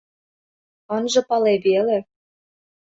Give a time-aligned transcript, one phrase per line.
[0.95, 1.97] Ынже пале веле.